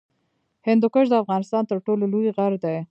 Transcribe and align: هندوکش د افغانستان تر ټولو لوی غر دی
هندوکش 0.67 1.05
د 1.09 1.13
افغانستان 1.23 1.63
تر 1.71 1.77
ټولو 1.85 2.03
لوی 2.13 2.27
غر 2.37 2.53
دی 2.63 2.77